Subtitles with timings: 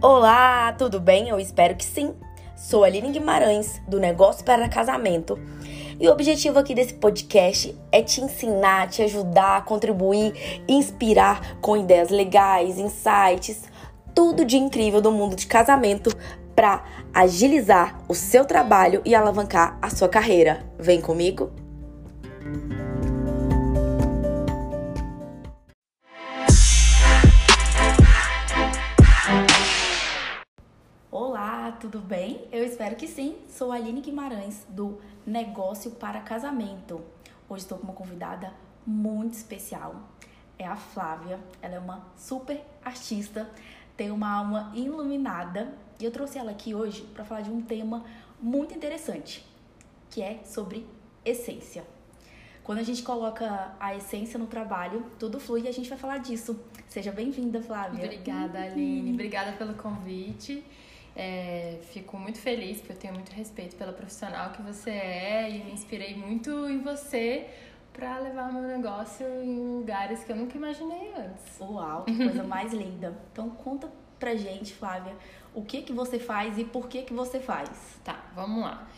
[0.00, 1.28] Olá, tudo bem?
[1.28, 2.14] Eu espero que sim.
[2.56, 5.36] Sou a Aline Guimarães, do Negócio para Casamento.
[5.98, 12.10] E o objetivo aqui desse podcast é te ensinar, te ajudar, contribuir, inspirar com ideias
[12.10, 13.64] legais, insights,
[14.14, 16.16] tudo de incrível do mundo de casamento
[16.54, 20.64] para agilizar o seu trabalho e alavancar a sua carreira.
[20.78, 21.50] Vem comigo?
[31.78, 32.44] Tudo bem?
[32.50, 33.36] Eu espero que sim.
[33.48, 37.00] Sou Aline Guimarães do Negócio para Casamento.
[37.48, 38.52] Hoje estou com uma convidada
[38.84, 39.94] muito especial.
[40.58, 41.38] É a Flávia.
[41.62, 43.48] Ela é uma super artista,
[43.96, 48.04] tem uma alma iluminada e eu trouxe ela aqui hoje para falar de um tema
[48.42, 49.46] muito interessante,
[50.10, 50.84] que é sobre
[51.24, 51.84] essência.
[52.64, 56.18] Quando a gente coloca a essência no trabalho, tudo flui e a gente vai falar
[56.18, 56.58] disso.
[56.88, 58.04] Seja bem-vinda, Flávia.
[58.04, 59.12] Obrigada, Aline.
[59.12, 60.64] Obrigada pelo convite.
[61.16, 65.64] É, fico muito feliz, porque eu tenho muito respeito pela profissional que você é e
[65.64, 67.46] me inspirei muito em você
[67.92, 71.58] para levar meu negócio em lugares que eu nunca imaginei antes.
[71.60, 73.18] Uau, que coisa mais linda.
[73.32, 75.16] Então conta pra gente, Flávia,
[75.54, 77.98] o que que você faz e por que que você faz?
[78.04, 78.88] Tá, vamos lá.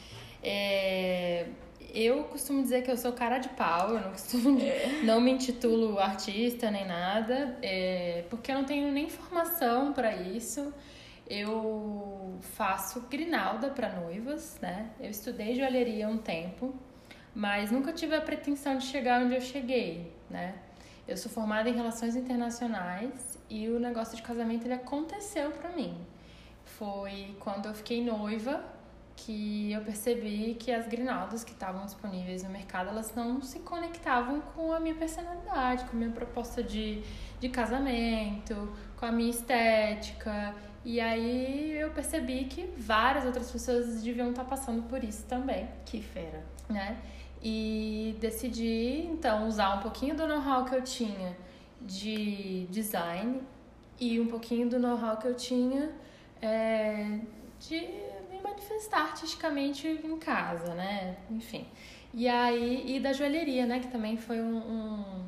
[0.43, 1.47] É,
[1.95, 5.01] eu costumo dizer que eu sou cara de pau, eu não costumo, é.
[5.03, 10.73] não me intitulo artista nem nada, é, porque eu não tenho nem formação para isso.
[11.31, 14.91] Eu faço grinalda para noivas, né?
[14.99, 16.75] Eu estudei joalheria um tempo,
[17.33, 20.57] mas nunca tive a pretensão de chegar onde eu cheguei, né?
[21.07, 25.97] Eu sou formada em relações internacionais e o negócio de casamento ele aconteceu para mim.
[26.65, 28.65] Foi quando eu fiquei noiva
[29.15, 34.41] que eu percebi que as grinaldas que estavam disponíveis no mercado, elas não se conectavam
[34.41, 37.03] com a minha personalidade, com a minha proposta de,
[37.39, 40.55] de casamento, com a minha estética.
[40.85, 45.69] E aí eu percebi que várias outras pessoas deviam estar passando por isso também.
[45.85, 46.43] Que fera.
[46.69, 46.99] Né?
[47.43, 51.37] E decidi, então, usar um pouquinho do know-how que eu tinha
[51.81, 53.41] de design
[53.99, 55.91] e um pouquinho do know-how que eu tinha
[56.41, 57.19] é,
[57.59, 57.81] de
[58.31, 61.17] me manifestar artisticamente em casa, né?
[61.31, 61.67] Enfim.
[62.13, 63.81] E aí, e da joalheria, né?
[63.81, 65.25] Que também foi um, um,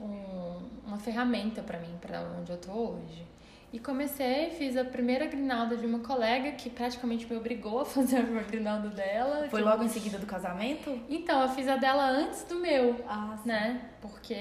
[0.00, 3.24] um uma ferramenta para mim, para onde eu tô hoje.
[3.72, 8.18] E comecei, fiz a primeira grinalda de uma colega que praticamente me obrigou a fazer
[8.18, 9.48] a grinalda dela.
[9.48, 11.00] Foi logo em seguida do casamento?
[11.08, 13.88] Então, eu fiz a dela antes do meu, ah, né?
[14.02, 14.34] Porque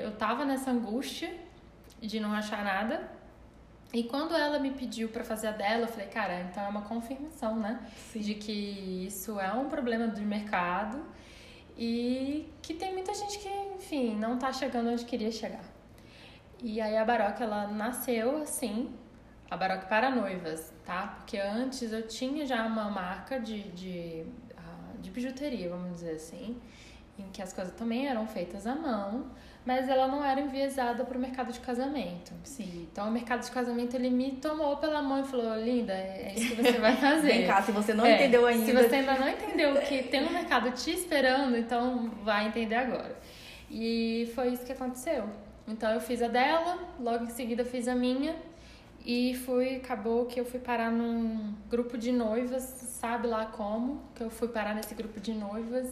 [0.00, 1.30] eu tava nessa angústia
[2.00, 3.10] de não achar nada.
[3.92, 6.82] E quando ela me pediu para fazer a dela, eu falei, cara, então é uma
[6.82, 7.80] confirmação, né?
[8.12, 8.20] Sim.
[8.20, 11.02] De que isso é um problema do mercado
[11.76, 15.77] e que tem muita gente que, enfim, não tá chegando onde queria chegar.
[16.60, 18.92] E aí a Baroque, ela nasceu assim,
[19.50, 21.14] a Baroque para noivas, tá?
[21.18, 24.24] Porque antes eu tinha já uma marca de, de,
[24.56, 26.60] ah, de bijuteria, vamos dizer assim,
[27.18, 29.26] em que as coisas também eram feitas à mão,
[29.64, 32.32] mas ela não era enviesada para o mercado de casamento.
[32.42, 32.88] Sim.
[32.90, 36.56] Então o mercado de casamento ele me tomou pela mão e falou: Linda, é isso
[36.56, 37.28] que você vai fazer.
[37.28, 38.64] Vem cá, se você não é, entendeu ainda.
[38.64, 43.16] Se você ainda não entendeu que tem um mercado te esperando, então vai entender agora.
[43.70, 45.28] E foi isso que aconteceu.
[45.68, 48.34] Então eu fiz a dela, logo em seguida fiz a minha
[49.04, 54.22] e fui, acabou que eu fui parar num grupo de noivas, sabe lá como, que
[54.22, 55.88] eu fui parar nesse grupo de noivas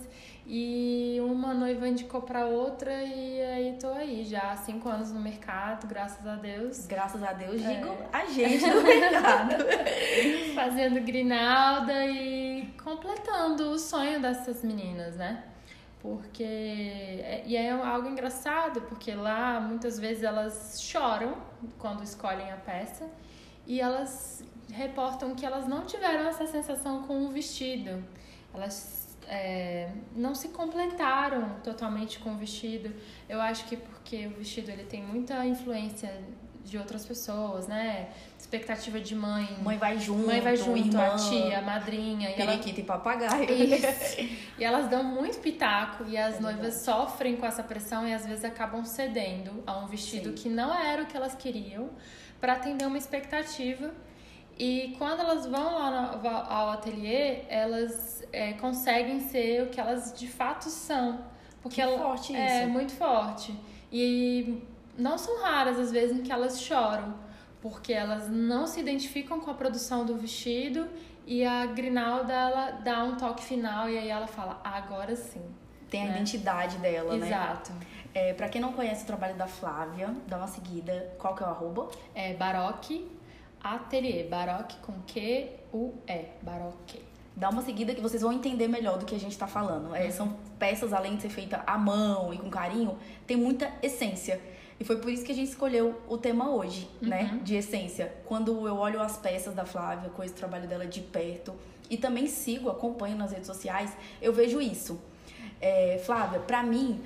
[0.47, 5.21] e uma noiva indicou para outra e aí tô aí já há cinco anos no
[5.21, 6.87] mercado, graças a Deus.
[6.87, 7.75] Graças a Deus, é.
[7.75, 9.55] digo a gente no mercado.
[10.55, 15.43] Fazendo grinalda e completando o sonho dessas meninas, né?
[16.01, 21.37] Porque é, e é algo engraçado porque lá muitas vezes elas choram
[21.79, 23.09] quando escolhem a peça
[23.67, 28.05] e elas reportam que elas não tiveram essa sensação com o vestido.
[28.55, 32.95] Elas é, não se completaram totalmente com o vestido.
[33.29, 36.23] Eu acho que porque o vestido ele tem muita influência
[36.65, 38.11] de outras pessoas né
[38.47, 39.59] expectativa de mãe.
[39.61, 42.33] Mãe vai junto, mãe vai junto, irmã, a tia, a madrinha.
[42.33, 42.81] Periquita e, ela...
[42.81, 43.51] e papagaio.
[43.51, 44.39] Isso.
[44.59, 46.85] e elas dão muito pitaco e as é noivas verdade.
[46.85, 50.35] sofrem com essa pressão e às vezes acabam cedendo a um vestido Sim.
[50.35, 51.91] que não era o que elas queriam
[52.41, 53.93] para atender uma expectativa.
[54.59, 60.15] E quando elas vão lá no, ao ateliê, elas é, conseguem ser o que elas
[60.15, 61.21] de fato são.
[61.61, 62.55] Porque que ela, forte é isso.
[62.55, 63.55] É muito forte.
[63.93, 64.63] E
[64.97, 67.26] não são raras as vezes em que elas choram
[67.71, 70.89] porque elas não se identificam com a produção do vestido
[71.27, 75.43] e a Grinalda ela dá um toque final e aí ela fala agora sim
[75.91, 76.11] tem a né?
[76.13, 77.21] identidade dela exato.
[77.21, 77.73] né exato
[78.15, 81.47] é, para quem não conhece o trabalho da Flávia dá uma seguida qual que é
[81.47, 83.17] o arroba é Baroque
[83.63, 87.03] Ateliê, Baroque com Q-U-E, Baroque.
[87.35, 89.95] Dá uma seguida que vocês vão entender melhor do que a gente tá falando.
[89.95, 92.97] É, são peças, além de ser feita à mão e com carinho,
[93.27, 94.41] tem muita essência.
[94.79, 97.41] E foi por isso que a gente escolheu o tema hoje, né?
[97.43, 98.13] De essência.
[98.27, 101.55] Quando eu olho as peças da Flávia, conheço o trabalho dela de perto
[101.89, 105.01] e também sigo, acompanho nas redes sociais, eu vejo isso.
[105.61, 107.01] É, Flávia, pra mim,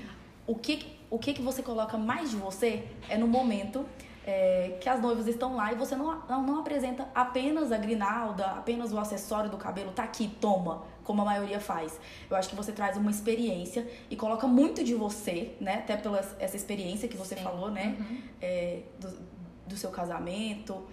[0.46, 3.86] o que, o que que você coloca mais de você é no momento
[4.26, 8.46] é, que as noivas estão lá e você não, não, não apresenta apenas a grinalda,
[8.46, 11.98] apenas o acessório do cabelo, tá aqui, toma, como a maioria faz.
[12.28, 15.76] Eu acho que você traz uma experiência e coloca muito de você, né?
[15.76, 17.42] Até pela essa experiência que você Sim.
[17.42, 17.96] falou, né?
[17.98, 18.18] Uhum.
[18.40, 19.18] É, do,
[19.66, 20.86] do seu casamento.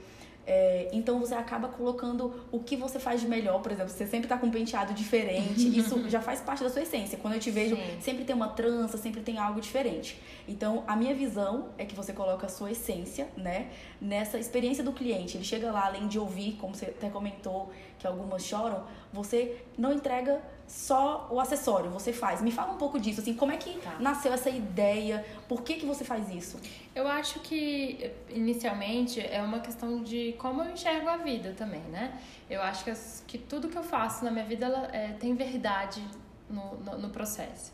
[0.50, 4.30] É, então você acaba colocando o que você faz de melhor, por exemplo, você sempre
[4.30, 7.18] tá com um penteado diferente, isso já faz parte da sua essência.
[7.18, 7.98] Quando eu te vejo, Sim.
[8.00, 10.18] sempre tem uma trança, sempre tem algo diferente.
[10.48, 13.68] Então, a minha visão é que você coloca a sua essência, né,
[14.00, 15.36] nessa experiência do cliente.
[15.36, 17.70] Ele chega lá, além de ouvir, como você até comentou,
[18.00, 22.42] que algumas choram, você não entrega só o acessório, você faz.
[22.42, 23.96] Me fala um pouco disso, assim, como é que Tá.
[24.00, 25.26] nasceu essa ideia?
[25.48, 26.60] Por que que você faz isso?
[26.94, 32.20] Eu acho que, inicialmente, é uma questão de como eu enxergo a vida também, né?
[32.50, 35.34] Eu acho que, as- que tudo que eu faço na minha vida ela, é, tem
[35.36, 36.04] verdade
[36.50, 37.72] no, no, no processo.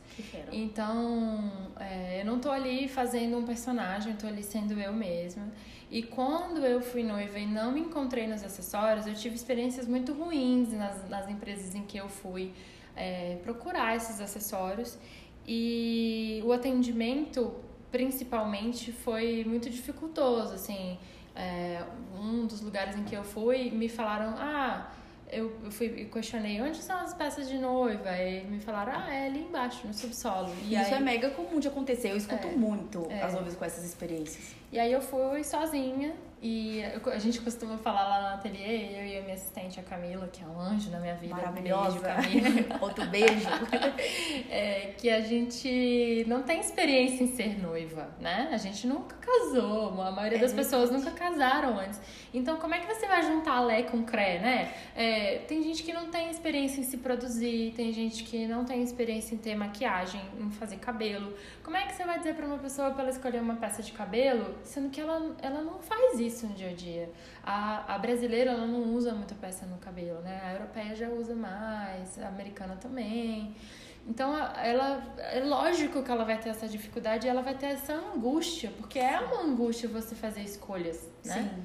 [0.51, 5.47] Então, é, eu não tô ali fazendo um personagem, eu tô ali sendo eu mesma.
[5.91, 10.13] E quando eu fui noiva e não me encontrei nos acessórios, eu tive experiências muito
[10.13, 12.51] ruins nas, nas empresas em que eu fui
[12.95, 14.97] é, procurar esses acessórios.
[15.47, 17.53] E o atendimento,
[17.91, 20.97] principalmente, foi muito dificultoso, assim.
[21.35, 21.83] É,
[22.15, 24.91] um dos lugares em que eu fui, me falaram, ah,
[25.31, 28.11] eu, eu fui e questionei, onde são as peças de noiva?
[28.17, 30.49] E me falaram, ah, é ali embaixo, no subsolo.
[30.63, 32.11] E isso é mega comum de acontecer.
[32.11, 32.51] Eu escuto É.
[32.51, 33.23] muito É.
[33.23, 34.53] as noivas com essas experiências.
[34.71, 36.13] E aí eu fui sozinha
[36.45, 40.27] e a gente costuma falar lá no ateliê, eu e a minha assistente, a Camila,
[40.27, 41.33] que é um anjo na minha vida.
[41.35, 41.99] Maravilhosa.
[41.99, 42.79] Beijo, Camila.
[42.83, 43.49] Outro beijo.
[44.49, 48.49] É, que a gente não tem experiência em ser noiva, né?
[48.51, 50.55] A gente nunca casou, a maioria É das verdade.
[50.55, 51.99] pessoas nunca casaram antes.
[52.33, 54.73] Então, como é que você vai juntar Lé com Cré, né?
[54.95, 58.83] É, tem gente que não tem experiência em se produzir, tem gente que não tem
[58.83, 61.33] experiência em ter maquiagem, em fazer cabelo.
[61.63, 63.91] Como é que você vai dizer pra uma pessoa pra ela escolher uma peça de
[63.91, 67.09] cabelo, sendo que ela, ela não faz isso no dia a dia?
[67.43, 70.41] A, a brasileira, ela não usa muita peça no cabelo, né?
[70.43, 73.55] A europeia já usa mais, a americana também.
[74.07, 77.93] Então, ela é lógico que ela vai ter essa dificuldade e ela vai ter essa
[77.93, 81.49] angústia, porque é uma angústia você fazer escolhas, né?
[81.53, 81.63] Sim.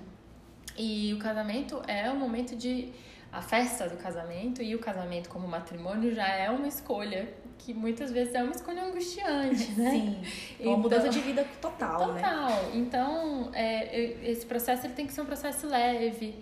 [0.76, 2.92] E o casamento é o momento de
[3.32, 7.28] a festa do casamento e o casamento como matrimônio já é uma escolha
[7.58, 9.90] que muitas vezes é uma escolha angustiante, né?
[9.90, 10.22] Sim.
[10.58, 12.20] É uma Então- mudança de vida total, né?
[12.22, 12.70] Total.
[12.74, 16.34] Então, é, esse processo ele tem que ser um processo leve,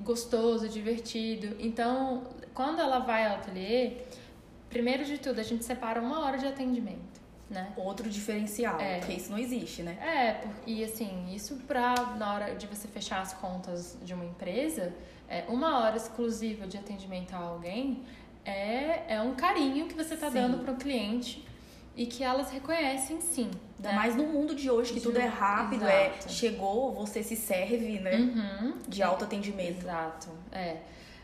[0.00, 1.56] gostoso, divertido.
[1.58, 2.24] Então,
[2.54, 3.98] quando ela vai ao ateliê,
[4.68, 7.20] primeiro de tudo, a gente separa uma hora de atendimento,
[7.50, 7.72] né?
[7.76, 8.98] Outro diferencial, É.
[8.98, 9.98] porque isso não existe, né?
[10.00, 14.24] É, por- e assim, isso pra, na hora de você fechar as contas de uma
[14.24, 14.92] empresa,
[15.28, 18.02] é, uma hora exclusiva de atendimento a alguém
[18.44, 21.44] é, é um carinho que você tá dando pro cliente
[21.96, 23.50] e que elas reconhecem sim.
[23.76, 23.94] Ainda né?
[23.94, 26.26] mais no mundo de hoje, que De tudo é rápido, exato.
[26.26, 28.14] é chegou, você se serve, né?
[28.14, 28.74] Uhum.
[28.88, 29.82] De alto atendimento.
[29.82, 30.76] Exato, é.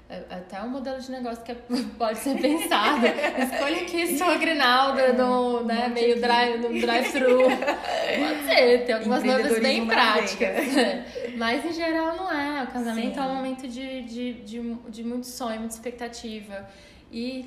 [0.09, 1.57] É Até um modelo de negócio que é-
[1.99, 3.05] pode ser pensado.
[3.07, 7.39] Escolha aqui sua grinalda no, né, meio drive, no drive-thru.
[7.43, 10.65] Pode ser, tem algumas noivas bem práticas.
[11.37, 12.63] Mas em geral não é.
[12.63, 13.21] O casamento Sim.
[13.21, 16.69] é um momento de, de, de, de muito sonho, muita expectativa.
[17.11, 17.47] E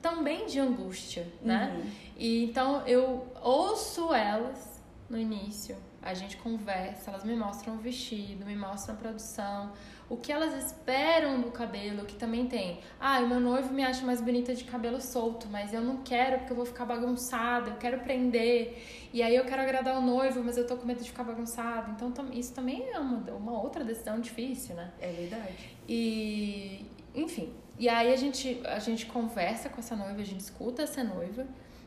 [0.00, 1.74] também de angústia, né?
[1.76, 1.90] Uhum.
[2.16, 8.44] E então eu ouço elas no início, a gente conversa, elas me mostram o vestido,
[8.44, 9.72] me mostram a produção,
[10.08, 12.80] o que elas esperam do cabelo, que também tem.
[13.00, 16.38] Ah, o meu noivo me acha mais bonita de cabelo solto, mas eu não quero
[16.38, 18.82] porque eu vou ficar bagunçada, eu quero prender.
[19.12, 21.90] E aí eu quero agradar o noivo, mas eu tô com medo de ficar bagunçada.
[21.90, 24.92] Então isso também é uma, uma outra decisão difícil, né?
[25.00, 25.76] É verdade.
[25.88, 27.52] E, enfim.
[27.78, 31.46] E aí a gente, a gente conversa com essa noiva, a gente escuta essa noiva.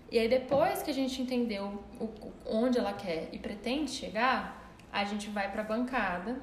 [0.10, 2.10] E aí depois que a gente entendeu o,
[2.46, 6.40] onde ela quer e pretende chegar, a gente vai pra bancada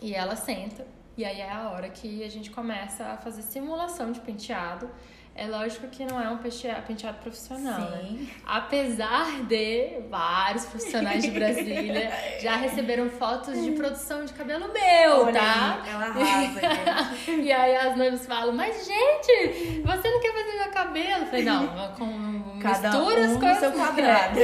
[0.00, 0.86] e ela senta.
[1.16, 4.90] E aí é a hora que a gente começa a fazer simulação de penteado.
[5.34, 8.02] É lógico que não é um penteado, profissional, né?
[8.02, 8.28] Sim.
[8.46, 12.12] Apesar de vários profissionais de Brasília
[12.42, 15.80] já receberam fotos de produção de cabelo meu, Olha tá?
[15.82, 17.40] aí, ela arrasa, gente.
[17.42, 21.22] E aí as noivas falam, mas gente, você não quer fazer meu cabelo?
[21.22, 23.58] Eu falei, não, com, Cada mistura um as coisas.
[23.58, 24.38] seu quadrado.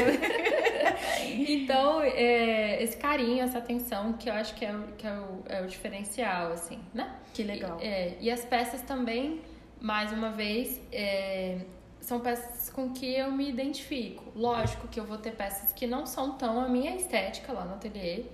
[1.22, 5.42] Então, é, esse carinho, essa atenção, que eu acho que é, o, que é, o,
[5.48, 7.10] é o diferencial, assim, né?
[7.32, 7.78] Que legal.
[7.80, 9.40] E, é, e as peças também,
[9.80, 11.60] mais uma vez, é,
[12.00, 14.32] são peças com que eu me identifico.
[14.34, 17.74] Lógico que eu vou ter peças que não são tão a minha estética lá no
[17.74, 18.24] ateliê.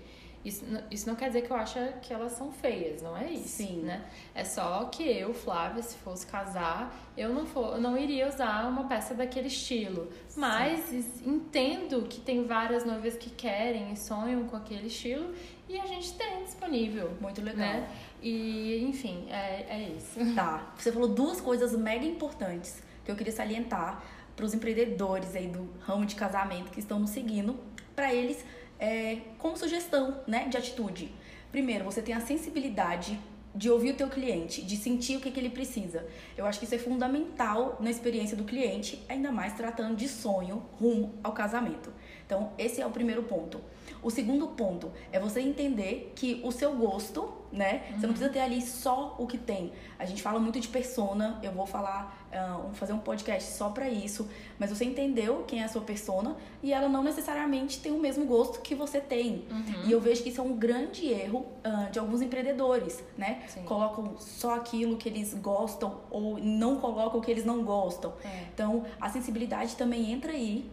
[0.44, 3.48] Isso, isso não quer dizer que eu acho que elas são feias, não é isso,
[3.48, 3.80] Sim.
[3.80, 4.04] né?
[4.34, 8.68] É só que eu, Flávia, se fosse casar, eu não, for, eu não iria usar
[8.68, 10.12] uma peça daquele estilo.
[10.36, 10.92] Mas
[11.24, 15.32] entendo que tem várias noivas que querem e sonham com aquele estilo
[15.66, 17.16] e a gente tem disponível.
[17.22, 17.66] Muito legal.
[17.66, 17.88] Né?
[18.24, 20.34] E, enfim, é, é isso.
[20.34, 20.72] Tá.
[20.78, 24.02] Você falou duas coisas mega importantes que eu queria salientar
[24.34, 27.54] para os empreendedores aí do ramo de casamento que estão nos seguindo,
[27.94, 28.42] para eles
[28.80, 31.12] é, como sugestão, né, de atitude.
[31.52, 33.20] Primeiro, você tem a sensibilidade
[33.54, 36.04] de ouvir o teu cliente, de sentir o que, que ele precisa.
[36.36, 40.64] Eu acho que isso é fundamental na experiência do cliente, ainda mais tratando de sonho
[40.80, 41.92] rumo ao casamento.
[42.26, 43.60] Então, esse é o primeiro ponto.
[44.02, 47.84] O segundo ponto é você entender que o seu gosto, né?
[47.88, 48.00] Uhum.
[48.00, 49.72] Você não precisa ter ali só o que tem.
[49.98, 53.88] A gente fala muito de persona, eu vou falar, uh, fazer um podcast só para
[53.88, 54.28] isso,
[54.58, 58.26] mas você entendeu quem é a sua persona e ela não necessariamente tem o mesmo
[58.26, 59.46] gosto que você tem.
[59.50, 59.86] Uhum.
[59.86, 63.42] E eu vejo que isso é um grande erro uh, de alguns empreendedores, né?
[63.48, 63.62] Sim.
[63.62, 68.12] Colocam só aquilo que eles gostam ou não colocam o que eles não gostam.
[68.22, 68.48] É.
[68.52, 70.70] Então, a sensibilidade também entra aí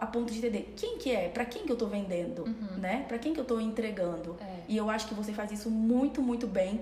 [0.00, 2.78] a ponto de entender quem que é, para quem que eu tô vendendo, uhum.
[2.78, 3.04] né?
[3.08, 4.36] Para quem que eu tô entregando.
[4.40, 4.60] É.
[4.68, 6.80] E eu acho que você faz isso muito, muito bem.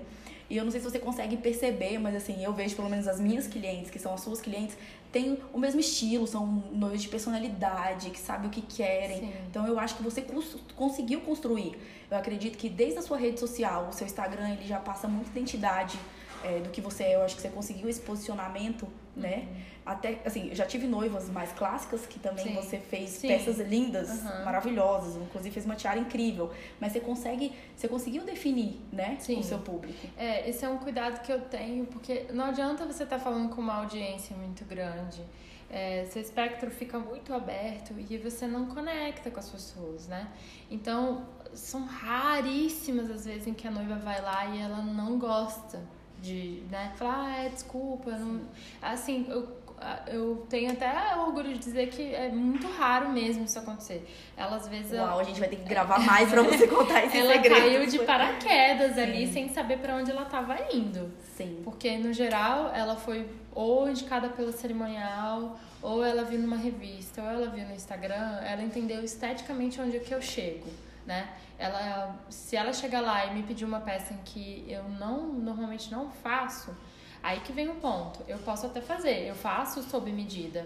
[0.49, 3.21] E eu não sei se você consegue perceber, mas assim, eu vejo pelo menos as
[3.21, 4.77] minhas clientes, que são as suas clientes,
[5.09, 9.19] têm o mesmo estilo, são noivos de personalidade, que sabem o que querem.
[9.19, 9.33] Sim.
[9.49, 10.25] Então eu acho que você
[10.75, 11.77] conseguiu construir.
[12.09, 15.29] Eu acredito que desde a sua rede social, o seu Instagram, ele já passa muita
[15.29, 15.97] identidade
[16.43, 17.15] é, do que você é.
[17.15, 19.47] Eu acho que você conseguiu esse posicionamento, né?
[19.49, 19.61] Uhum.
[19.83, 22.53] Até, assim, eu já tive noivas mais clássicas que também Sim.
[22.53, 23.27] você fez Sim.
[23.27, 24.45] peças lindas, uhum.
[24.45, 26.51] maravilhosas, inclusive fez uma tiara incrível.
[26.79, 29.39] Mas você consegue, você conseguiu definir, né, Sim.
[29.39, 30.07] o seu público.
[30.17, 33.49] É, esse é um cuidado que eu tenho, porque não adianta você estar tá falando
[33.49, 35.21] com uma audiência muito grande.
[35.69, 40.27] É, seu espectro fica muito aberto e você não conecta com as pessoas, né?
[40.69, 45.81] Então, são raríssimas as vezes em que a noiva vai lá e ela não gosta
[46.21, 48.41] de, né, falar, ah, é, desculpa, não...
[48.81, 49.61] assim, eu
[50.07, 54.07] eu tenho até orgulho de dizer que é muito raro mesmo isso acontecer.
[54.37, 54.91] Ela às vezes.
[54.91, 57.55] Uau, a gente vai ter que gravar mais pra você contar esse ela segredo.
[57.55, 59.01] Ela caiu de paraquedas Sim.
[59.01, 61.11] ali sem saber para onde ela tava indo.
[61.35, 61.61] Sim.
[61.63, 67.27] Porque no geral ela foi ou indicada pela cerimonial, ou ela viu numa revista, ou
[67.27, 70.69] ela viu no Instagram, ela entendeu esteticamente onde é que eu chego,
[71.11, 71.29] né?
[71.61, 75.91] ela, se ela chegar lá e me pedir uma peça em que eu não normalmente
[75.91, 76.75] não faço,
[77.21, 78.19] aí que vem o ponto.
[78.27, 80.65] Eu posso até fazer, eu faço sob medida.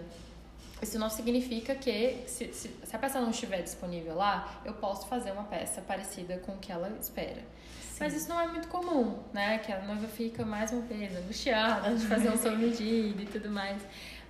[0.80, 5.06] Isso não significa que, se, se, se a peça não estiver disponível lá, eu posso
[5.06, 7.42] fazer uma peça parecida com o que ela espera.
[7.80, 7.98] Sim.
[8.00, 9.58] Mas isso não é muito comum, né?
[9.58, 13.50] Que a noiva fica mais uma vez angustiada de fazer um sob medida e tudo
[13.50, 13.82] mais.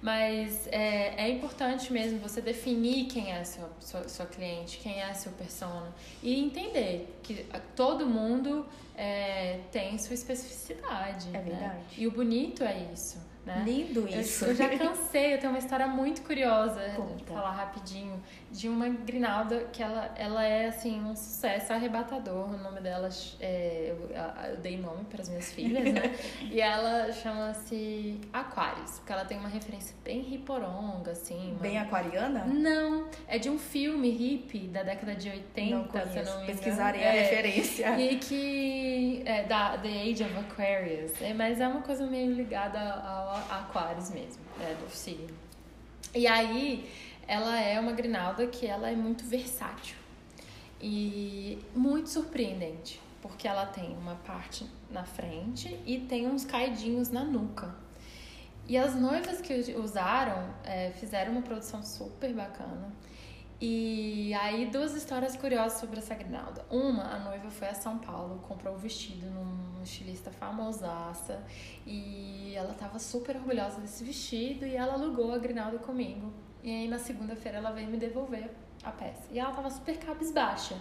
[0.07, 5.13] Mas é, é importante mesmo você definir quem é seu, sua, sua cliente, quem é
[5.13, 5.93] seu persona.
[6.23, 7.45] E entender que
[7.75, 8.65] todo mundo
[8.97, 11.27] é, tem sua especificidade.
[11.35, 11.75] É verdade.
[11.75, 11.85] Né?
[11.99, 13.19] E o bonito é isso.
[13.45, 13.65] Né?
[13.67, 14.45] Lindo isso.
[14.45, 17.35] Eu, eu, já cansei, eu tenho uma história muito curiosa, Conta.
[17.35, 18.23] falar rapidinho,
[18.57, 22.49] de uma grinalda que ela, ela é assim um sucesso arrebatador.
[22.49, 24.11] O nome dela é, eu,
[24.51, 26.15] eu dei nome para as minhas filhas, né?
[26.51, 31.51] e ela chama-se Aquarius, porque ela tem uma referência bem riporonga, assim.
[31.53, 31.61] Uma...
[31.61, 32.47] Bem aquariana?
[32.47, 36.13] Não, é de um filme hippie da década de 80, não conheço.
[36.13, 38.01] se eu não me Pesquisarei é, a referência.
[38.01, 42.81] E que é da The Age of Aquarius, é, mas é uma coisa meio ligada
[42.81, 45.37] ao Aquários mesmo, é, do signo.
[46.15, 46.89] E aí,
[47.27, 49.97] ela é uma grinalda que ela é muito versátil
[50.81, 57.25] e muito surpreendente, porque ela tem uma parte na frente e tem uns caidinhos na
[57.25, 57.75] nuca.
[58.69, 62.93] E as noivas que usaram é, fizeram uma produção super bacana.
[63.61, 66.67] E aí, duas histórias curiosas sobre essa grinalda.
[66.69, 71.43] Uma, a noiva foi a São Paulo, comprou o vestido num estilista famosaça
[71.87, 76.33] e ela tava super orgulhosa desse vestido e ela alugou a grinalda comigo.
[76.67, 78.51] E aí, na segunda-feira, ela veio me devolver
[78.85, 79.23] a peça.
[79.31, 80.77] E ela tava super cabisbaixa.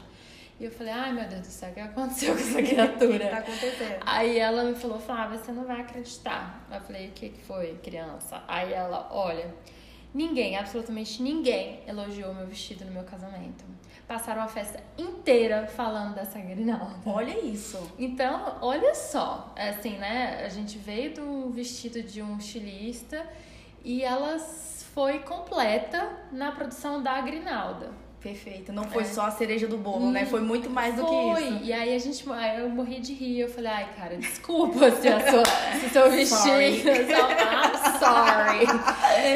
[0.59, 3.15] E eu falei, ai meu Deus do céu, o que aconteceu com essa criatura?
[3.15, 3.99] o que tá acontecendo?
[4.05, 6.65] Aí ela me falou, Flávia, você não vai acreditar.
[6.71, 8.43] Eu falei, o que foi, criança?
[8.47, 9.53] Aí ela, olha
[10.15, 13.65] Ninguém, absolutamente ninguém elogiou meu vestido no meu casamento.
[14.07, 16.95] Passaram a festa inteira falando dessa grinalda.
[17.05, 17.77] Olha isso.
[17.99, 20.41] Então, olha só, é assim, né?
[20.45, 23.27] A gente veio do vestido de um estilista
[23.83, 24.39] e ela
[24.95, 27.91] foi completa na produção da grinalda.
[28.21, 28.73] Perfeito.
[28.73, 29.05] Não foi é.
[29.05, 30.25] só a cereja do bolo, hum, né?
[30.25, 31.43] Foi muito mais do foi.
[31.43, 31.63] que isso.
[31.65, 33.41] E aí a gente, aí eu morri de rir.
[33.41, 35.45] Eu falei, ai, cara, desculpa se a sua,
[35.79, 36.49] se seu vestido.
[36.49, 38.65] I'm sorry.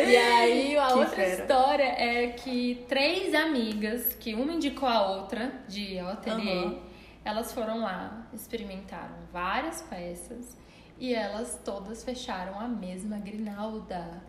[0.09, 1.41] e aí a que outra fera.
[1.41, 6.79] história é que três amigas, que uma indicou a outra de ateliê, uhum.
[7.23, 10.57] elas foram lá, experimentaram várias peças
[10.97, 14.28] e elas todas fecharam a mesma grinalda.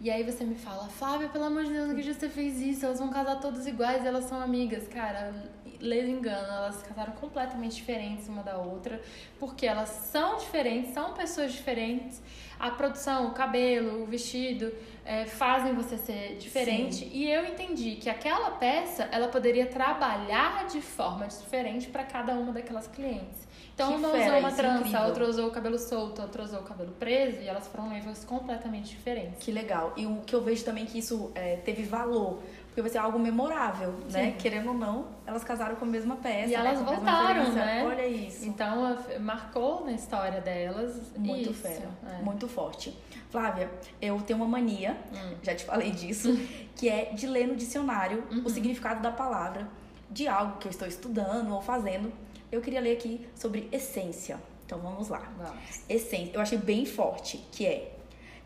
[0.00, 2.86] E aí você me fala, Flávia, pelo amor de Deus, acredito que você fez isso,
[2.86, 4.88] elas vão casar todas iguais, elas são amigas.
[4.88, 5.30] Cara,
[5.78, 9.00] lê engano, elas casaram completamente diferentes uma da outra,
[9.38, 12.22] porque elas são diferentes, são pessoas diferentes.
[12.58, 14.72] A produção, o cabelo, o vestido
[15.04, 16.96] é, fazem você ser diferente.
[16.96, 17.10] Sim.
[17.12, 22.52] E eu entendi que aquela peça, ela poderia trabalhar de forma diferente para cada uma
[22.52, 23.49] daquelas clientes.
[23.80, 26.92] Então, uma usou uma trança, a outra usou o cabelo solto, outra usou o cabelo
[26.92, 29.42] preso, e elas foram noivas completamente diferentes.
[29.42, 29.92] Que legal.
[29.96, 32.98] E o que eu vejo também é que isso é, teve valor, porque vai ser
[32.98, 33.96] algo memorável, né?
[34.08, 34.18] Sim.
[34.18, 34.34] né?
[34.38, 36.50] Querendo ou não, elas casaram com a mesma peça.
[36.50, 36.84] E elas né?
[36.84, 37.84] voltaram, né?
[37.86, 38.46] Olha isso.
[38.46, 41.12] Então, marcou na história delas.
[41.16, 41.62] Muito isso.
[41.62, 42.22] fera, é.
[42.22, 42.96] muito forte.
[43.30, 43.70] Flávia,
[44.02, 45.36] eu tenho uma mania, hum.
[45.42, 46.36] já te falei disso,
[46.74, 48.42] que é de ler no dicionário uhum.
[48.44, 49.68] o significado da palavra
[50.10, 52.12] de algo que eu estou estudando ou fazendo
[52.50, 54.40] eu queria ler aqui sobre essência.
[54.66, 55.32] Então vamos lá.
[55.36, 55.82] Vamos.
[55.88, 57.96] Essência, eu achei bem forte, que é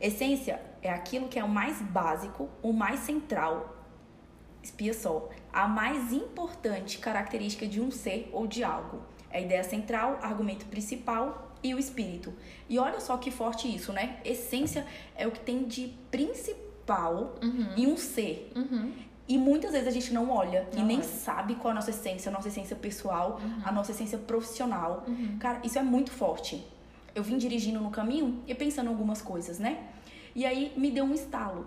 [0.00, 3.76] essência é aquilo que é o mais básico, o mais central.
[4.62, 9.02] Espia só, a mais importante característica de um ser ou de algo.
[9.30, 12.32] É a ideia central, argumento principal e o espírito.
[12.68, 14.20] E olha só que forte isso, né?
[14.24, 17.74] Essência é o que tem de principal uhum.
[17.76, 18.52] em um ser.
[18.54, 18.92] Uhum.
[19.26, 21.90] E muitas vezes a gente não olha não e nem sabe qual é a nossa
[21.90, 23.62] essência, a nossa essência pessoal, uhum.
[23.64, 25.04] a nossa essência profissional.
[25.06, 25.38] Uhum.
[25.38, 26.64] Cara, isso é muito forte.
[27.14, 29.78] Eu vim dirigindo no caminho e pensando em algumas coisas, né?
[30.34, 31.66] E aí me deu um estalo.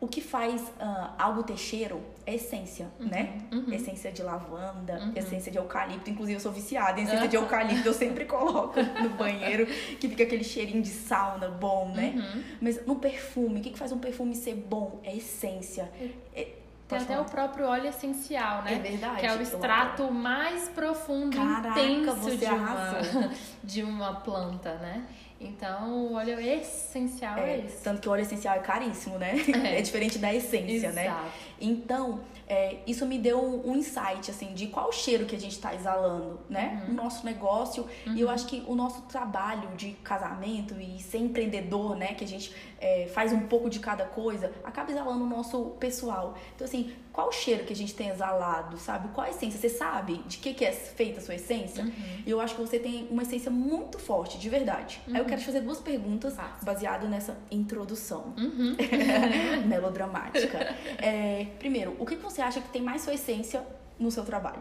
[0.00, 3.06] O que faz uh, algo ter cheiro é essência, uhum.
[3.06, 3.38] né?
[3.50, 3.72] Uhum.
[3.72, 5.12] Essência de lavanda, uhum.
[5.16, 6.10] essência de eucalipto.
[6.10, 7.88] Inclusive, eu sou viciada em essência de eucalipto.
[7.88, 9.66] Eu sempre coloco no banheiro,
[9.98, 12.12] que fica aquele cheirinho de sauna bom, né?
[12.16, 12.42] Uhum.
[12.60, 15.00] Mas no perfume, o que, que faz um perfume ser bom?
[15.02, 15.90] É essência.
[16.34, 16.48] É,
[16.88, 18.74] tem até o próprio óleo essencial, né?
[18.74, 19.20] É verdade.
[19.20, 23.00] Que é o extrato mais profundo, Caraca, intenso de uma,
[23.64, 25.06] de uma planta, né?
[25.46, 27.82] Então, o óleo essencial é, é isso.
[27.82, 29.34] Tanto que o óleo essencial é caríssimo, né?
[29.64, 31.06] É, é diferente da essência, né?
[31.06, 31.22] Exato.
[31.22, 31.32] né?
[31.60, 35.74] Então, é, isso me deu um, insight, assim, de qual cheiro que a gente está
[35.74, 36.82] exalando, né?
[36.86, 36.92] Uhum.
[36.92, 37.86] O nosso negócio.
[38.06, 38.14] Uhum.
[38.14, 38.34] E eu uhum.
[38.34, 42.14] acho que o nosso trabalho de casamento e ser empreendedor, né?
[42.14, 46.34] Que a gente é, faz um pouco de cada coisa, acaba exalando o nosso pessoal.
[46.54, 49.06] Então, assim, qual cheiro que a gente tem exalado, sabe?
[49.14, 49.56] Qual a essência?
[49.56, 51.84] Você sabe de que, que é feita a sua essência?
[51.84, 51.92] Uhum.
[52.26, 55.00] E eu acho que você tem uma essência muito forte, de verdade.
[55.06, 55.24] Aí eu uhum.
[55.28, 58.76] quero te fazer duas perguntas baseado nessa introdução uhum.
[59.64, 60.58] melodramática.
[60.98, 63.64] É, primeiro, o que você acha que tem mais sua essência
[63.96, 64.60] no seu trabalho?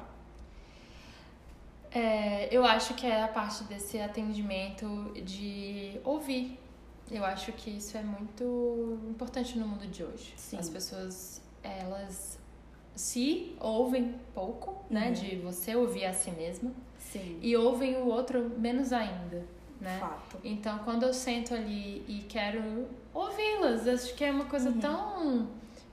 [1.91, 6.59] É, eu acho que é a parte desse atendimento de ouvir
[7.11, 10.33] eu acho que isso é muito importante no mundo de hoje.
[10.35, 10.57] Sim.
[10.57, 12.39] As pessoas, elas
[12.95, 15.07] se ouvem pouco, né?
[15.07, 15.13] uhum.
[15.13, 16.71] De você ouvir a si mesma.
[16.97, 17.39] Sim.
[17.41, 19.45] E ouvem o outro menos ainda,
[19.79, 19.97] né?
[19.99, 20.37] Fato.
[20.43, 24.79] Então, quando eu sento ali e quero ouvi-las, acho que é uma coisa uhum.
[24.79, 25.47] tão,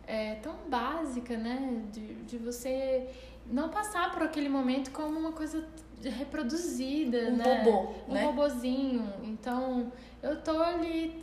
[0.06, 1.82] é, tão básica, né?
[1.92, 3.08] De, de você
[3.46, 5.66] não passar por aquele momento como uma coisa
[6.02, 7.62] reproduzida, um né?
[7.62, 8.24] Robô, um né?
[8.24, 9.12] robozinho.
[9.22, 11.22] Então, eu tô ali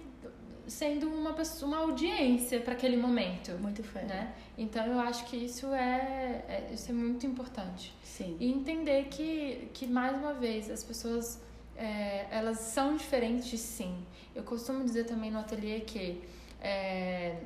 [0.67, 3.51] sendo uma pessoa, uma audiência para aquele momento.
[3.60, 4.03] Muito fé.
[4.03, 4.34] Né?
[4.58, 7.93] Então eu acho que isso é, é, isso é muito importante.
[8.03, 8.36] Sim.
[8.39, 11.41] E entender que, que mais uma vez as pessoas
[11.77, 14.03] é, elas são diferentes sim.
[14.36, 16.23] Eu costumo dizer também no ateliê que
[16.62, 17.38] é,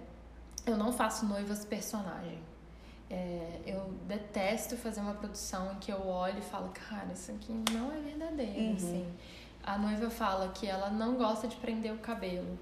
[0.66, 2.40] eu não faço noivas personagem.
[3.10, 7.54] É, eu detesto fazer uma produção em que eu olho e falo, cara, isso aqui
[7.74, 8.74] não é verdadeiro, uhum.
[8.76, 9.14] assim.
[9.64, 12.58] A noiva fala que ela não gosta de prender o cabelo.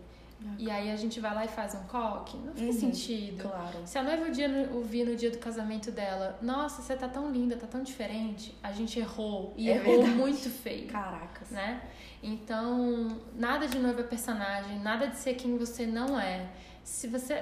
[0.58, 2.38] E aí a gente vai lá e faz um coque.
[2.38, 3.44] Não faz uhum, sentido.
[3.44, 3.80] Claro.
[3.86, 4.26] Se a noiva
[4.74, 8.72] ouvir no dia do casamento dela, nossa, você tá tão linda, tá tão diferente, a
[8.72, 9.54] gente errou.
[9.58, 10.16] E é errou verdade.
[10.16, 10.88] muito feio.
[10.88, 11.50] Caracas.
[11.50, 11.82] Né?
[12.24, 16.50] Então, nada de noiva personagem, nada de ser quem você não é.
[16.84, 17.36] Se você.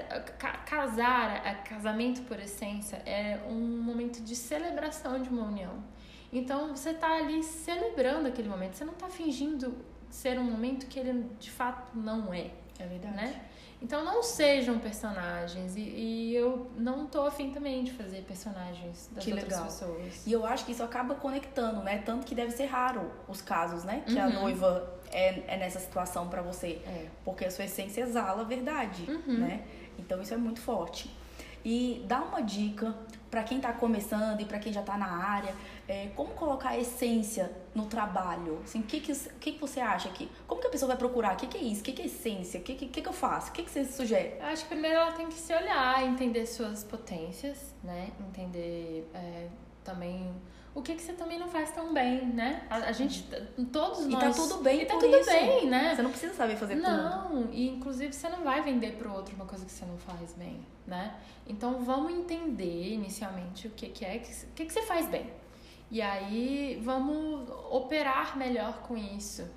[0.65, 5.83] Casar, casamento por essência, é um momento de celebração de uma união.
[6.31, 8.75] Então você tá ali celebrando aquele momento.
[8.75, 9.77] Você não tá fingindo
[10.10, 12.51] ser um momento que ele de fato não é.
[12.79, 13.15] É verdade.
[13.15, 13.41] Né?
[13.81, 15.75] Então não sejam personagens.
[15.75, 19.65] E, e, eu não tô afim também de fazer personagens das que outras legal.
[19.65, 20.25] pessoas.
[20.25, 22.01] E eu acho que isso acaba conectando, né?
[22.03, 24.03] Tanto que deve ser raro os casos, né?
[24.05, 24.23] Que uhum.
[24.23, 26.81] a noiva é, é nessa situação para você.
[26.87, 27.07] É.
[27.23, 29.39] Porque a sua essência exala a verdade, uhum.
[29.39, 29.63] né?
[29.99, 31.15] Então isso é muito forte.
[31.63, 32.95] E dá uma dica
[33.29, 35.53] para quem está começando e para quem já está na área,
[35.88, 38.60] é, como colocar a essência no trabalho?
[38.63, 40.10] Assim, o que, que, que, que você acha?
[40.10, 41.34] que Como que a pessoa vai procurar?
[41.34, 41.82] O que, que é isso?
[41.82, 42.60] O que, que é essência?
[42.60, 43.50] O que, que, que eu faço?
[43.50, 44.36] O que, que você sugere?
[44.39, 48.12] Eu acho que primeiro ela tem que se olhar, entender suas potências, né?
[48.19, 49.47] Entender é,
[49.84, 50.34] também
[50.78, 52.67] o que, que você também não faz tão bem, né?
[52.69, 53.23] A, a gente,
[53.71, 54.38] todos nós...
[54.38, 55.32] E tá tudo bem E tá tudo isso.
[55.32, 55.95] bem, né?
[55.95, 57.39] Você não precisa saber fazer não, tudo.
[57.45, 60.34] Não, e inclusive você não vai vender pro outro uma coisa que você não faz
[60.34, 61.15] bem, né?
[61.47, 65.28] Então vamos entender inicialmente o que, que é, o que, que você faz bem.
[65.89, 69.50] E aí vamos operar melhor com isso.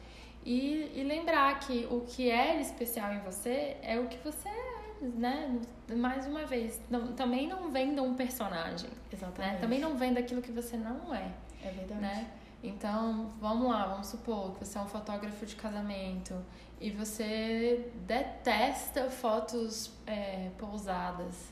[0.45, 4.71] E, e lembrar que o que é especial em você é o que você é
[5.01, 5.61] né?
[5.97, 8.91] Mais uma vez, não, também não venda um personagem.
[9.13, 9.55] Exatamente.
[9.55, 9.61] Né?
[9.61, 11.33] Também não venda aquilo que você não é.
[11.63, 12.01] É verdade.
[12.01, 12.31] Né?
[12.63, 16.35] Então, vamos lá, vamos supor que você é um fotógrafo de casamento
[16.79, 21.51] e você detesta fotos é, pousadas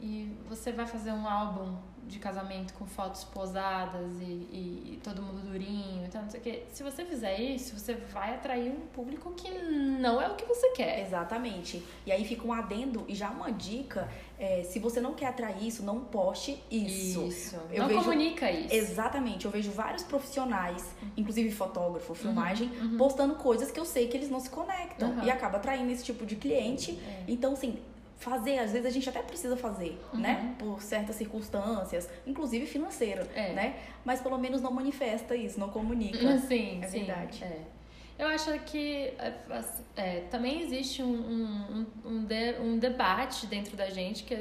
[0.00, 1.76] e você vai fazer um álbum
[2.10, 6.42] de casamento com fotos posadas e, e, e, todo mundo durinho, então não sei o
[6.42, 6.64] quê.
[6.70, 10.70] Se você fizer isso, você vai atrair um público que não é o que você
[10.70, 11.06] quer.
[11.06, 11.82] Exatamente.
[12.04, 14.08] E aí fica um adendo e já uma dica:
[14.38, 17.26] é, se você não quer atrair isso, não poste isso.
[17.26, 17.56] Isso.
[17.70, 18.74] Eu não vejo, comunica isso.
[18.74, 19.44] Exatamente.
[19.44, 22.98] Eu vejo vários profissionais, inclusive fotógrafo, filmagem, uhum, uhum.
[22.98, 25.24] postando coisas que eu sei que eles não se conectam uhum.
[25.24, 26.98] e acaba atraindo esse tipo de cliente.
[27.06, 27.24] É.
[27.28, 27.78] Então, assim,
[28.20, 30.20] fazer, às vezes a gente até precisa fazer, uhum.
[30.20, 30.54] né?
[30.58, 33.52] Por certas circunstâncias, inclusive financeira, é.
[33.54, 33.76] né?
[34.04, 36.18] Mas pelo menos não manifesta isso, não comunica.
[36.46, 37.42] Sim, é sim, verdade.
[37.42, 37.62] É.
[38.18, 39.32] Eu acho que é,
[39.96, 44.34] é também existe um, um, um, de, um, debate dentro da gente que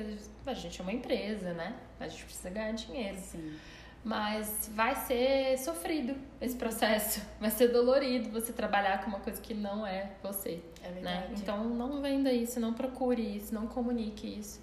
[0.46, 1.74] a gente é uma empresa, né?
[1.98, 3.18] A gente precisa ganhar dinheiro.
[3.18, 3.56] Sim.
[4.10, 7.22] Mas vai ser sofrido esse processo.
[7.40, 10.64] Vai ser dolorido você trabalhar com uma coisa que não é você.
[10.82, 10.94] É né?
[10.94, 11.28] verdade.
[11.28, 11.36] Né?
[11.38, 14.60] Então não venda isso, não procure isso, não comunique isso.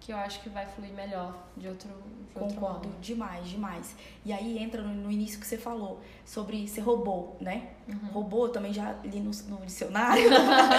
[0.00, 3.96] Que eu acho que vai fluir melhor de outro, de Concordo outro demais, demais.
[4.24, 7.68] E aí entra no, no, início que você falou sobre ser robô, né?
[7.86, 8.08] Uhum.
[8.12, 10.28] Robô, eu também já li no, no dicionário,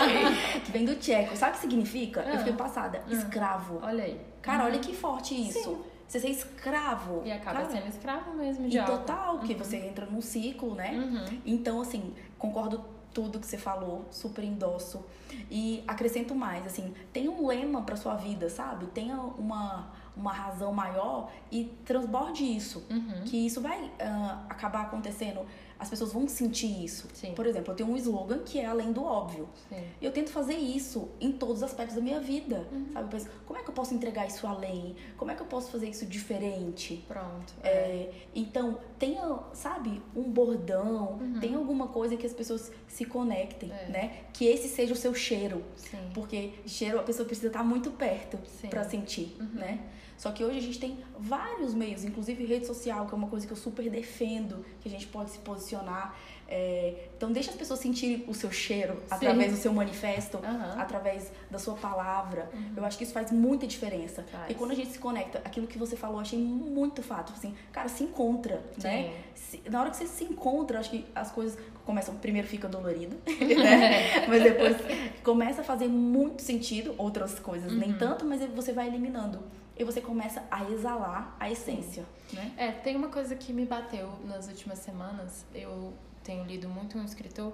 [0.66, 1.38] que vem do tcheco.
[1.38, 2.20] Sabe o que significa?
[2.22, 2.58] Eu fiquei ah.
[2.58, 3.02] passada.
[3.08, 3.14] Uhum.
[3.14, 3.80] Escravo.
[3.82, 4.20] Olha aí.
[4.42, 4.82] Cara, olha uhum.
[4.82, 5.64] que forte isso.
[5.64, 7.22] Sim você ser escravo.
[7.24, 8.98] E acaba cara, sendo escravo mesmo de e algo.
[8.98, 9.60] total, porque uhum.
[9.60, 10.92] você entra num ciclo, né?
[10.94, 11.42] Uhum.
[11.46, 15.06] Então, assim, concordo tudo que você falou, super endosso.
[15.52, 18.88] E acrescento mais, assim, tenha um lema para sua vida, sabe?
[18.88, 22.86] Tenha uma, uma razão maior e transborde isso.
[22.90, 23.24] Uhum.
[23.26, 23.92] Que isso vai uh,
[24.50, 25.46] acabar acontecendo
[25.80, 27.08] as pessoas vão sentir isso.
[27.14, 27.34] Sim.
[27.34, 29.48] Por exemplo, eu tenho um slogan que é além do óbvio.
[29.70, 29.82] Sim.
[30.02, 32.68] E eu tento fazer isso em todos os aspectos da minha vida.
[32.72, 32.88] Uhum.
[32.92, 33.06] Sabe?
[33.06, 34.96] Eu penso, como é que eu posso entregar isso além?
[35.16, 37.06] Como é que eu posso fazer isso diferente?
[37.08, 37.54] Pronto.
[37.64, 38.12] É, é.
[38.36, 41.40] Então, tenha, sabe, um bordão, uhum.
[41.40, 43.88] tenha alguma coisa que as pessoas se conectem, é.
[43.88, 44.18] né?
[44.34, 45.64] Que esse seja o seu cheiro.
[45.78, 46.10] Sim.
[46.14, 48.38] Porque cheiro a pessoa precisa estar muito perto
[48.70, 49.48] para sentir, uhum.
[49.54, 49.80] né?
[50.20, 53.48] Só que hoje a gente tem vários meios, inclusive rede social, que é uma coisa
[53.48, 55.69] que eu super defendo, que a gente pode se posicionar.
[56.52, 59.02] É, então deixa as pessoas sentirem o seu cheiro Sim.
[59.12, 60.82] através do seu manifesto, uhum.
[60.82, 62.50] através da sua palavra.
[62.52, 62.74] Uhum.
[62.78, 64.24] Eu acho que isso faz muita diferença.
[64.24, 64.50] Faz.
[64.50, 67.32] E quando a gente se conecta, aquilo que você falou, eu achei muito fato.
[67.34, 68.88] Assim, cara, se encontra, Sim.
[68.88, 69.14] né?
[69.36, 71.56] Se, na hora que você se encontra, acho que as coisas
[71.86, 72.16] começam.
[72.16, 74.26] Primeiro fica dolorido, né?
[74.28, 74.76] mas depois
[75.24, 76.96] começa a fazer muito sentido.
[76.98, 77.78] Outras coisas uhum.
[77.78, 79.40] nem tanto, mas você vai eliminando
[79.80, 82.52] e você começa a exalar a essência, né?
[82.58, 85.46] É, tem uma coisa que me bateu nas últimas semanas.
[85.56, 87.54] Eu tenho lido muito um escritor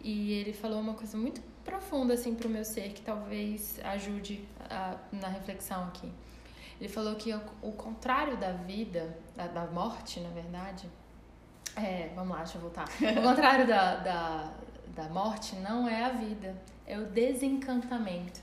[0.00, 4.96] e ele falou uma coisa muito profunda assim pro meu ser que talvez ajude a,
[5.10, 6.08] na reflexão aqui.
[6.80, 10.88] Ele falou que o, o contrário da vida, da, da, morte, na verdade,
[11.74, 12.84] é, vamos lá, deixa eu voltar.
[13.18, 14.52] O contrário da, da,
[14.94, 16.56] da morte não é a vida,
[16.86, 18.40] é o desencantamento.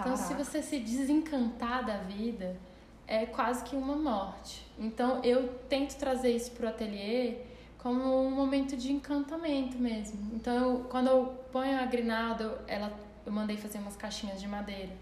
[0.00, 2.56] Então, se você se desencantar da vida,
[3.06, 4.64] é quase que uma morte.
[4.78, 7.38] Então, eu tento trazer isso pro ateliê
[7.78, 10.34] como um momento de encantamento mesmo.
[10.34, 12.92] Então, eu, quando eu ponho a grinalda, ela,
[13.24, 14.92] eu mandei fazer umas caixinhas de madeira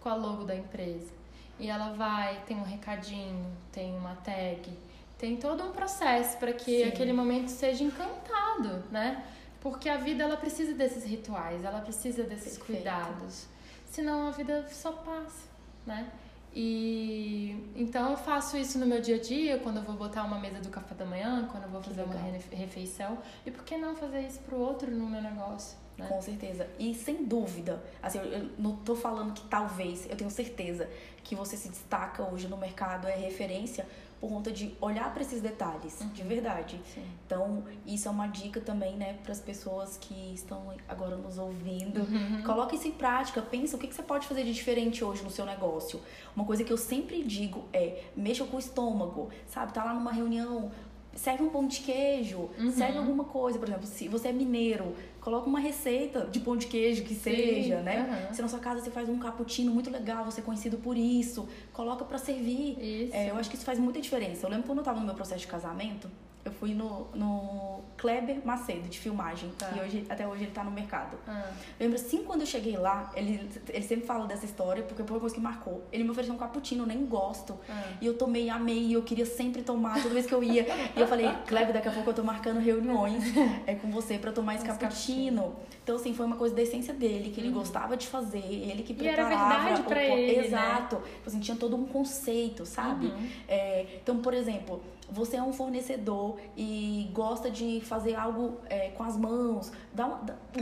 [0.00, 1.12] com a logo da empresa.
[1.58, 4.76] E ela vai, tem um recadinho, tem uma tag,
[5.16, 6.88] tem todo um processo para que Sim.
[6.88, 9.24] aquele momento seja encantado, né?
[9.60, 12.82] Porque a vida ela precisa desses rituais, ela precisa desses Perfeito.
[12.82, 13.46] cuidados
[13.92, 15.48] senão a vida só passa,
[15.86, 16.10] né?
[16.54, 20.38] E então eu faço isso no meu dia a dia, quando eu vou botar uma
[20.38, 23.18] mesa do café da manhã, quando eu vou fazer uma refeição.
[23.46, 25.78] E por que não fazer isso pro outro no meu negócio?
[25.98, 26.06] Né?
[26.08, 26.66] Com certeza.
[26.78, 30.88] E sem dúvida, assim, eu não tô falando que talvez, eu tenho certeza
[31.22, 33.86] que você se destaca hoje no mercado, é referência
[34.20, 36.08] por conta de olhar para esses detalhes, Uhum.
[36.10, 36.80] de verdade.
[36.94, 37.02] Sim.
[37.26, 42.00] Então, isso é uma dica também, né, para as pessoas que estão agora nos ouvindo.
[42.02, 42.42] Uhum.
[42.44, 45.30] Coloque isso em prática, pensa o que que você pode fazer de diferente hoje no
[45.30, 46.00] seu negócio.
[46.36, 49.72] Uma coisa que eu sempre digo é, mexa com o estômago, sabe?
[49.72, 50.70] Tá lá numa reunião,
[51.16, 52.70] serve um pão de queijo, Uhum.
[52.70, 56.66] serve alguma coisa, por exemplo, se você é mineiro, coloca uma receita de pão de
[56.66, 58.06] queijo que seja, né?
[58.26, 58.34] aham.
[58.34, 61.48] Se na sua casa você faz um cappuccino muito legal, você é conhecido por isso,
[61.72, 62.76] coloca pra servir.
[62.78, 63.14] Isso.
[63.14, 64.44] É, eu acho que isso faz muita diferença.
[64.46, 66.10] Eu lembro quando eu tava no meu processo de casamento,
[66.44, 69.48] eu fui no, no Kleber Macedo, de filmagem.
[69.56, 69.70] Tá.
[69.76, 71.16] E hoje, até hoje ele tá no mercado.
[71.24, 75.14] Ah, Lembro assim, quando eu cheguei lá, ele, ele sempre fala dessa história, porque foi
[75.14, 75.84] uma coisa que marcou.
[75.92, 77.56] Ele me ofereceu um cappuccino, eu nem gosto.
[77.68, 77.84] ah.
[78.00, 80.66] E eu tomei, amei, e eu queria sempre tomar, toda vez que eu ia.
[80.96, 83.22] E eu falei, Kleber, daqui a pouco eu tô marcando reuniões
[83.64, 85.54] é, com você pra tomar esse Esse cappuccino latino.
[85.82, 88.92] Então, assim, foi uma coisa da essência dele, que ele gostava de fazer, ele que
[88.92, 89.02] Uhum.
[89.02, 89.64] E era preparava.
[89.64, 90.46] verdade pra ele, né?
[90.46, 90.96] Exato.
[90.96, 93.06] Tipo Assim, tinha todo um conceito, sabe?
[93.06, 93.28] Uhum.
[93.48, 99.02] É, então, por exemplo, você é um fornecedor e gosta de fazer algo é, com
[99.02, 100.20] as mãos, dá uma-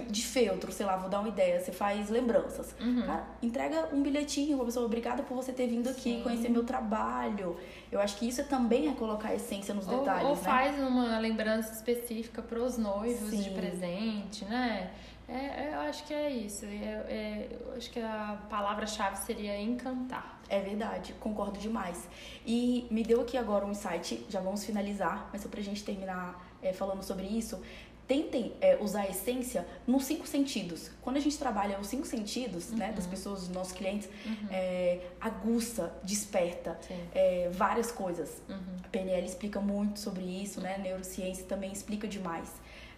[0.08, 2.74] de feltro, sei lá, vou dar uma ideia, você faz lembranças.
[2.80, 3.02] Uhum.
[3.02, 6.22] Cara, entrega um bilhetinho pra pessoa, obrigada por você ter vindo aqui, Sim.
[6.22, 7.56] conhecer meu trabalho.
[7.92, 10.42] Eu acho que isso também é colocar a essência nos Ou, detalhes, ou né?
[10.42, 13.52] faz uma lembrança específica pros noivos de Sim.
[13.54, 14.90] presente, né?
[15.30, 16.64] É, é, eu acho que é isso.
[16.64, 20.40] É, é, eu acho que a palavra-chave seria encantar.
[20.48, 22.08] É verdade, concordo demais.
[22.44, 26.44] E me deu aqui agora um insight, já vamos finalizar, mas só pra gente terminar
[26.60, 27.60] é, falando sobre isso.
[28.08, 30.90] Tentem é, usar a essência nos cinco sentidos.
[31.00, 32.94] Quando a gente trabalha os cinco sentidos, né, Uhum.
[32.94, 34.08] das pessoas, dos nossos clientes,
[34.50, 36.76] é, aguça, desperta
[37.14, 38.42] é, várias coisas.
[38.48, 38.58] Uhum.
[38.84, 40.76] A PNL explica muito sobre isso, né?
[40.78, 42.50] Neurociência também explica demais.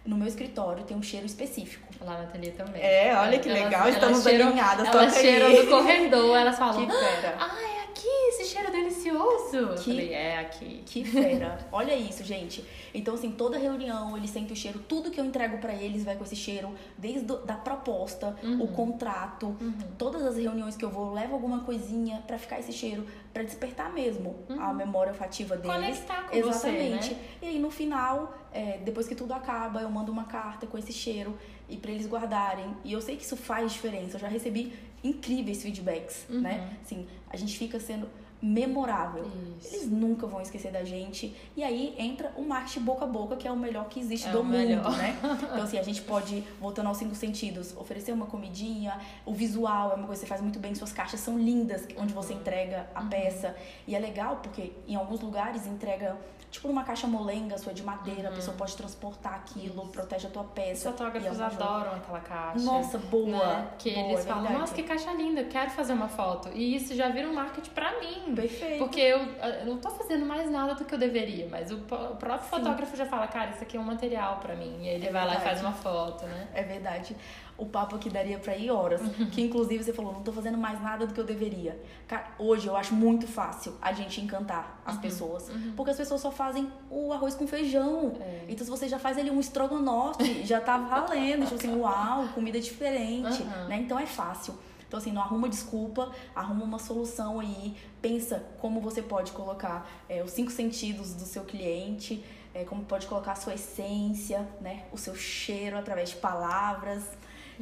[0.05, 1.87] No meu escritório tem um cheiro específico.
[2.01, 2.81] Lá na ateliê também.
[2.81, 6.85] É, olha que Elas- legal, elas estamos cheiram- alinhadas, Elas cheiram do corredor, elas falam,
[6.85, 7.37] Que fera.
[7.39, 8.69] ah, é aqui, esse cheiro
[9.11, 9.83] delicioso.
[9.83, 10.83] Que- falei, é aqui.
[10.85, 11.59] Que fera.
[11.71, 12.63] Olha isso, gente.
[12.93, 14.79] Então, assim, toda reunião eles sentem o cheiro.
[14.87, 16.73] Tudo que eu entrego pra eles vai com esse cheiro.
[16.97, 18.63] Desde do- da proposta, Uhum.
[18.63, 19.55] o contrato.
[19.97, 23.05] Todas as reuniões que eu vou, eu levo alguma coisinha pra ficar esse cheiro.
[23.33, 25.71] Pra despertar mesmo a memória olfativa deles.
[25.75, 27.09] Conectar com Exatamente.
[27.09, 27.19] você, né?
[27.41, 30.93] E aí, no final, é, depois que tudo acaba, eu mando uma carta com esse
[30.93, 31.37] cheiro.
[31.69, 32.75] E pra eles guardarem.
[32.83, 34.17] E eu sei que isso faz diferença.
[34.17, 36.41] Eu já recebi incríveis feedbacks, Uhum.
[36.41, 36.69] né?
[36.83, 38.07] Assim, a gente fica sendo
[38.43, 39.25] memorável.
[39.59, 39.73] Isso.
[39.75, 41.35] Eles nunca vão esquecer da gente.
[41.55, 44.31] E aí entra o marketing boca a boca, que é o melhor que existe É
[44.31, 44.97] do mundo, melhor.
[44.97, 45.17] né?
[45.53, 49.95] Então, assim, a gente pode, voltando aos cinco sentidos, oferecer uma comidinha, o visual é
[49.95, 52.21] uma coisa que você faz muito bem, suas caixas são lindas, onde Uhum.
[52.21, 53.55] você entrega a peça.
[53.87, 56.17] E é legal porque em alguns lugares entrega.
[56.51, 59.83] Tipo numa caixa molenga, sua de madeira, a pessoa pode transportar aquilo, Uhum.
[59.85, 59.91] Isso.
[59.91, 60.91] protege a tua Os peça.
[60.91, 62.63] fotógrafos e é adoram aquela caixa.
[62.63, 63.25] Nossa, boa.
[63.25, 63.67] né?
[63.79, 64.59] Que boa, eles é falam, verdade.
[64.61, 66.49] nossa, que caixa linda, eu quero fazer uma foto.
[66.53, 68.32] E isso já vira um marketing pra mim.
[68.41, 68.77] Perfeito.
[68.79, 72.15] Porque eu, eu não tô fazendo mais nada do que eu deveria, mas o, o
[72.15, 72.49] próprio Sim.
[72.49, 74.77] fotógrafo já fala, cara, isso aqui é um material pra mim.
[74.83, 75.43] E aí ele É vai lá e verdade.
[75.49, 76.47] faz uma foto, né?
[76.53, 77.15] É verdade.
[77.55, 78.99] O papo aqui daria pra ir horas.
[79.01, 79.27] Uhum.
[79.29, 81.79] Que inclusive você falou, não tô fazendo mais nada do que eu deveria.
[82.07, 84.91] Cara, hoje eu acho muito fácil a gente encantar Uhum.
[84.91, 85.51] as pessoas.
[85.75, 88.13] Porque as pessoas só fazem o arroz com feijão.
[88.19, 88.45] É.
[88.49, 91.43] Então se você já faz ali um estrogonofe, já tá valendo.
[91.43, 93.43] Tipo assim, uau, comida diferente.
[93.43, 93.67] Uhum.
[93.67, 93.77] Né?
[93.77, 94.55] Então é fácil.
[94.93, 97.75] Então, assim, não arruma desculpa, arruma uma solução aí.
[97.99, 103.07] Pensa como você pode colocar é, os cinco sentidos do seu cliente, é, como pode
[103.07, 104.83] colocar a sua essência, né?
[104.91, 107.03] O seu cheiro através de palavras.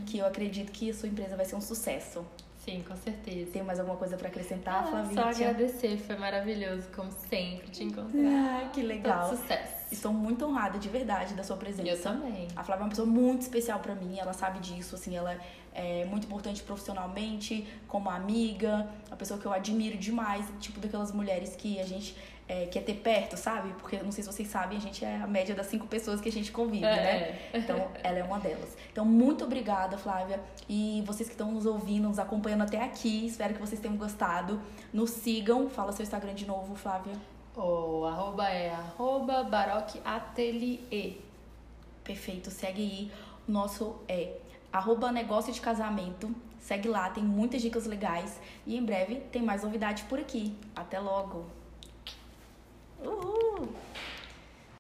[0.06, 2.26] Que eu acredito que a sua empresa vai ser um sucesso.
[2.66, 3.50] Sim, com certeza.
[3.50, 8.66] Tem mais alguma coisa pra acrescentar, Ah, só agradecer, foi maravilhoso, como sempre, te encontrar.
[8.66, 9.30] Ah, que legal.
[9.30, 9.81] Todo sucesso.
[9.92, 11.90] Estou muito honrada de verdade da sua presença.
[11.90, 12.48] Eu também.
[12.56, 15.38] A Flávia é uma pessoa muito especial pra mim, ela sabe disso, assim, ela
[15.74, 21.56] é muito importante profissionalmente, como amiga, uma pessoa que eu admiro demais, tipo daquelas mulheres
[21.56, 22.16] que a gente
[22.48, 23.74] é, quer ter perto, sabe?
[23.80, 26.28] Porque, não sei se vocês sabem, a gente é a média das cinco pessoas que
[26.28, 27.38] a gente convive, né?
[27.52, 27.52] É.
[27.54, 28.76] Então, ela é uma delas.
[28.92, 30.40] Então, muito obrigada, Flávia.
[30.68, 34.62] E vocês que estão nos ouvindo, nos acompanhando até aqui, espero que vocês tenham gostado.
[34.92, 35.70] Nos sigam.
[35.70, 37.14] Fala seu Instagram de novo, Flávia.
[37.56, 41.18] O arroba é arroba Baroque Atelier.
[42.04, 43.12] Perfeito, segue aí.
[43.48, 44.38] O nosso é
[44.72, 46.34] arroba negócio de casamento.
[46.60, 48.40] Segue lá, tem muitas dicas legais.
[48.66, 50.56] E em breve tem mais novidades por aqui.
[50.76, 51.46] Até logo.
[53.04, 53.68] Uhul!